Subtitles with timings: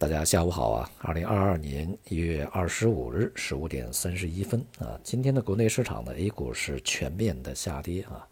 [0.00, 0.90] 大家下午好啊！
[1.00, 8.26] 二零二二年一月二十五日十五点三十一分啊，今天的国内市场的 A 股是全面的下跌啊，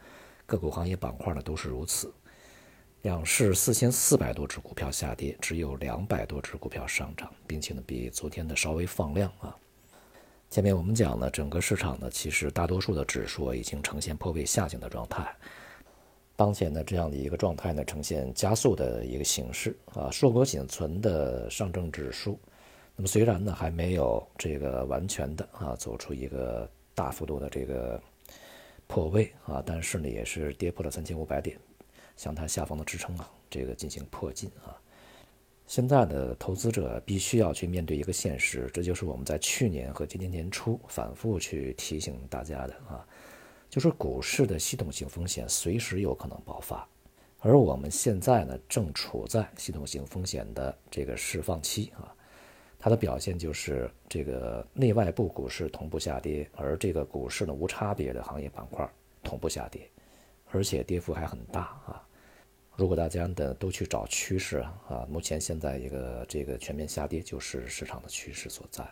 [0.46, 2.10] 个股行业板块呢都是如此。
[3.02, 9.54] 两市四千四百多只股票下跌，只有两百多只股票上涨，并且呢比昨天的稍微放量啊。
[10.48, 15.36] 前面我们讲呢，整个市场呢其实大多数的指数已经呈现破位下行的状态。
[16.38, 22.38] 当前的这样的一个状态呢，呈现加速的一个形式啊，硕果仅存的上证指数，
[22.94, 28.00] 那么虽然呢还没有这个完全的啊走出一个大幅度的这个
[28.86, 31.58] 破位啊，但是呢也是跌破了三千五百点，
[32.16, 34.78] 向它下方的支撑啊，这个进行破进啊。
[35.66, 43.04] 现在的投资者必须要去面对一个现实，这就是我们在去年和今年年初反复去提醒大家的啊。
[43.70, 46.88] 就是股市的系统性风险随时有可能爆发，
[47.40, 52.14] 而我们现在呢正处在系统性风险的这个释放期啊，
[52.78, 58.88] 它的表现就是这个内外部股市同步下跌，而这个股市呢无差别的行业板块
[59.22, 59.88] 同步下跌，
[60.50, 62.02] 而且跌幅还很大啊。
[62.74, 68.88] 如果大家的都去找趋势啊，目前现在一个这个全面下跌就是市场的趋势所在。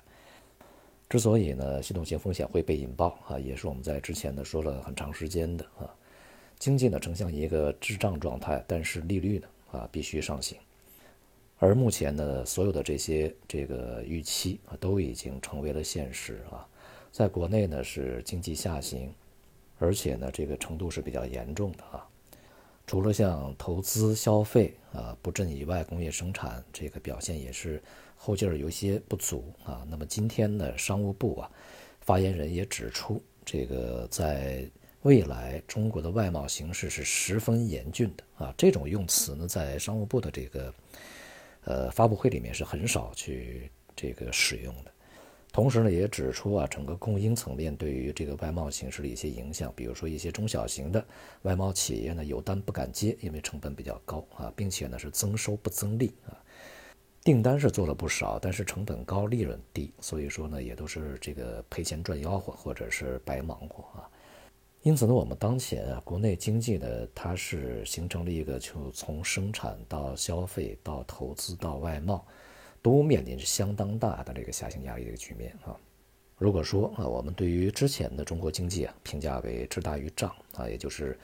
[1.09, 5.95] 之所以呢，系统性风险会被引爆啊，也是我们在之前呢说了很长时间的啊，
[6.59, 10.59] 经济呢呈现一个滞胀状态，但是利率呢啊必须上行，
[11.59, 16.67] 而目前呢所有的这些这个预期啊都已经成为了现实啊，
[17.13, 19.15] 在国内呢是经济下行，
[19.79, 22.05] 而且呢这个程度是比较严重的啊，
[22.85, 27.81] 除了像投资消费啊不振以外，工业生产这个表现也是。
[28.17, 31.51] 后劲儿有些不足啊，那么今天呢，商务部啊，
[32.01, 34.69] 发言人也指出，这个在
[35.03, 40.75] 未来中国的外贸形势是十分严峻的啊，这种用词呢，在商务部的这个
[41.65, 44.91] 呃发布会里面是很少去这个使用的。
[45.53, 51.03] 同时呢，也指出啊，整个供应层面对于这个外贸形势的一些影响，比如说一些中小型的
[51.43, 56.37] 外贸企业呢，有单不敢接，因为成本比较高啊，并且呢是增收不增利啊。
[57.27, 64.09] 订单是做了不少，但是成本高，利润低，所以说呢，也都是这个赔钱赚吆喝，或者是白忙活啊。
[64.83, 72.25] 因此呢，我们当前啊，国内经济呢，它是形成了一个就从生产到消费到投资到外贸，
[72.81, 75.75] 都面临着相当大的这个下行压力的一个局面啊。
[76.39, 81.19] 如果说啊，我们对于之前的中国经济啊，评价为滞大于胀啊，也就是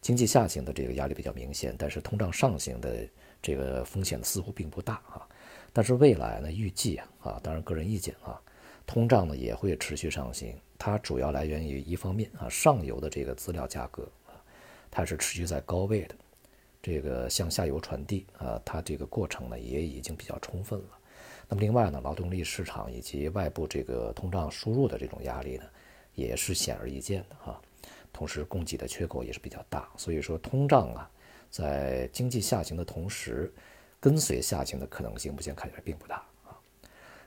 [0.00, 3.08] 经济下行的这个压力比较明显，但是通胀上行的
[3.42, 5.26] 这个风险似乎并不大啊。
[5.72, 8.40] 但是未来呢，预计啊，当然个人意见啊，
[8.86, 10.56] 通胀呢也会持续上行。
[10.78, 14.32] 它主要来源于一方面啊，上游的这个资料价格啊，
[14.90, 16.14] 它是持续在高位的，
[16.80, 20.98] 这个向下游传递啊，它这个过程呢也已经比较充分了。
[21.48, 25.64] 那么另外呢，劳动力市场以及外部这个通胀输入的这种压力呢，
[26.14, 27.60] 也是显而易见的哈。
[28.12, 31.10] 同时，供给的缺口也是比较大，所以说通胀啊，
[31.50, 33.52] 在经济下行的同时。
[34.00, 36.54] 跟随下行的可能性目前看起来并不大啊，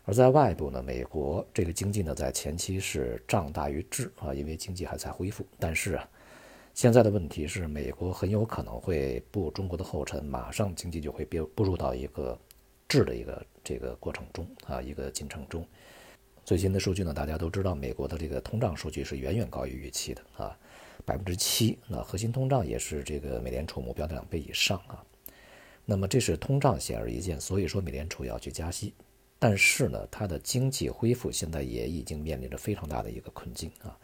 [0.06, 5.46] 而在外部呢，美国这个经济呢在前期是胀大于滞啊，因为经济还在恢复。
[5.60, 6.10] 但是啊，
[6.74, 12.40] 现在的问题是，美国很有可能会步中国的后尘，马上经济就会步步入到一个
[12.88, 15.68] 滞的一个这个过程中啊，一个进程中。
[16.46, 20.58] 最新的数据呢，大家都知道，美国的这个通胀数据是远远高于预期的啊，
[21.06, 25.04] 百分之七，那核心通胀也是这个美联储目标的两倍以上啊。
[25.92, 28.94] 那么这是通胀显而易见，所以说美联储要去加息，
[29.38, 33.98] 但是呢，它的经济恢复现在也已经面临着非常大的一个困境啊。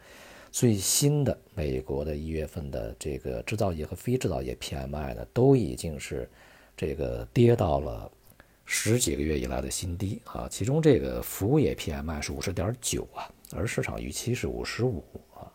[0.52, 6.28] 最新的美国的一月份的这个制造业和非制造业 PMI 呢，都已经是
[6.76, 8.12] 这个跌到了
[8.66, 10.46] 十几个月以来的新低啊。
[10.50, 15.02] 其中这个服务业 PMI 是五十点九啊，而市场预期是五十五
[15.34, 15.50] 啊，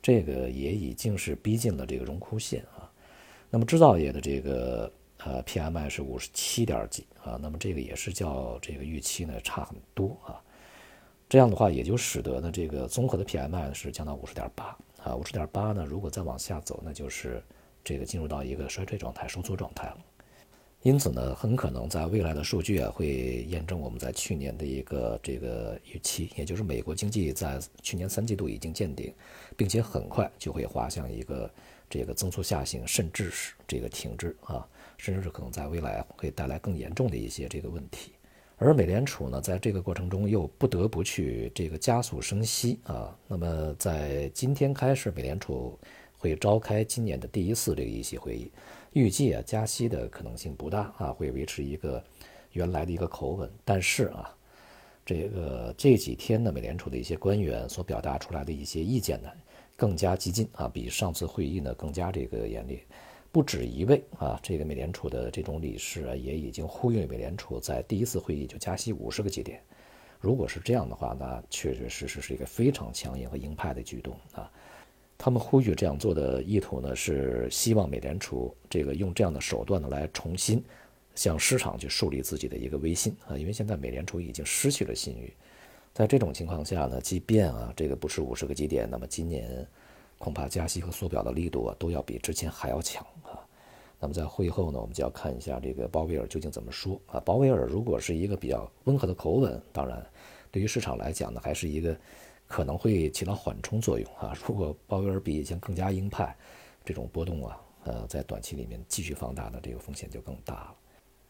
[0.00, 2.90] 这个也已经是逼近了这个荣枯线啊。
[3.50, 4.90] 那么制造业的这个。
[5.26, 10.40] 呃，PMI 是五十七点几啊，那么这个也是叫这个预期呢差很多啊。
[11.28, 17.42] 这样的话，也就使得呢这个综合的 PMI 是降到五十点八啊，五十点八呢，如果再往下走，那就是
[17.82, 19.98] 这个进入到一个衰退状态、收缩状态了。
[20.86, 29.12] 因此呢，很可能在未来的数据啊会验证我们在去年的一个这个预期，也就是美国经济在去年三季度已经见顶，
[29.56, 31.50] 并且很快就会滑向一个
[31.90, 34.64] 这个增速下行，甚至是这个停滞啊。
[34.96, 38.12] 甚至是可能在未来会带来更严重的一些这个问题，
[38.56, 43.12] 而美联储呢，在这个过程中又不得不去这个加速升息啊。
[43.26, 45.76] 那么在今天开始，美联储
[46.16, 48.52] 会召开今年的第一次这个议息会议，
[48.92, 52.02] 预计啊加息的可能性不大啊，会维持一个
[52.52, 53.50] 原来的一个口吻。
[53.64, 54.34] 但是啊，
[55.04, 59.28] 这个这几天呢，美联储的一些官员所表达出来的一些意见呢，
[59.76, 62.80] 更加激进啊，比上次会议呢更加这个严厉。
[63.30, 69.60] 不止一位啊，这个美联储的这种理事啊，也已经呼吁美联储在第一次会议就加息五十个基点。
[70.18, 74.50] 如果是这样的话，那确确实实是一个非常强硬和鹰派的举动啊。
[75.18, 80.62] 他们呼吁这样做的意图呢，是希望美联储这个用这样的手段呢，来重新
[81.14, 83.36] 向市场去树立自己的一个威信啊。
[83.36, 85.32] 因为现在美联储已经失去了信誉，
[85.94, 89.66] 在这种情况下呢，即便啊这个不是五十个基点，那么今年
[90.18, 93.40] 恐怕加息和缩表的力度啊，都要比之前还要强啊。
[93.98, 97.18] 那么在会后呢，我们就要看一下这个鲍威尔究竟怎么说啊。
[97.20, 100.04] 鲍威尔如果是一个比较温和的口吻，当然
[100.50, 101.98] 对于市场来讲呢，还是一个。
[102.46, 104.32] 可能会起到缓冲作用啊！
[104.46, 106.36] 如果鲍威尔比以前更加鹰派，
[106.84, 110.74] 这种波动啊，呃，在短期里面继续放大的这个风险就更大了。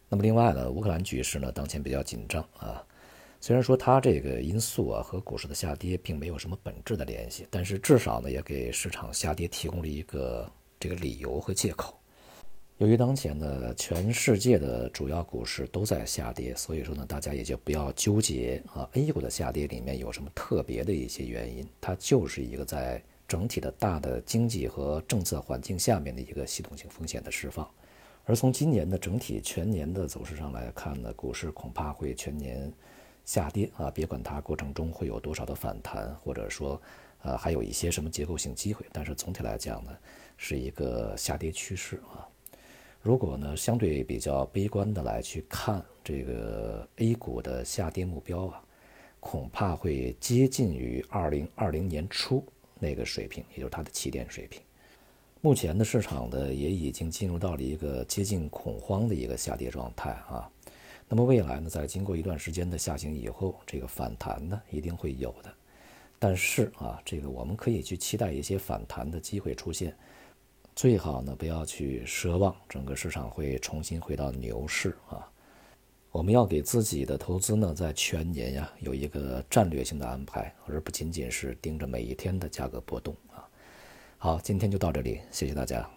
[0.09, 2.85] 那么另外呢，乌克兰局势呢，当前比较紧张啊。
[3.41, 11.99] 虽然说它这个因素啊和股市的下跌并没有什么本质的联系，但是至少呢，也给市场下跌提供了一个这个理由和借口。
[12.79, 27.67] 由于当前呢，全世界的主要股市都在下跌，所以说呢，大家也就不要纠结啊，A 股的下跌里面有什么特别的一些原因，它就是一个在整体的大的经济和政策环境下面的一个系统性风险的释放。
[28.27, 32.71] 而从今年的整体全年的走势上来看呢，股市恐怕会全年
[33.25, 36.79] 下跌啊，别管它过程中会有多少的反弹，或者说
[37.23, 39.97] 呃还有一些什么结构性机会，但是总体来讲呢，
[40.37, 42.29] 是一个下跌趋势啊。
[43.07, 48.61] 如果呢，相对比较悲观的来去看这个 A 股的下跌目标啊，
[49.21, 52.45] 恐怕会接近于二零二零年初
[52.81, 54.61] 那个水平，也就是它的起点水平。
[55.41, 60.51] 目前的市场呢，也已经进入到了一个接近恐慌的一个下跌状态啊。
[61.09, 65.55] 那么未来呢，在经过一段时间的下行以后，这个反弹呢，一定会有的。
[66.19, 69.97] 但是啊，这个我们可以去期待一些反弹的机会出现。
[70.77, 75.27] 最好呢，不要去奢望整个市场会重新回到牛市啊！
[76.11, 83.49] 我们要给自己的投资呢，在全年呀有一个战略性的安排，而不仅仅是盯着每一天的价格波动啊！
[84.19, 85.96] 好，今天就到这里，谢谢大家。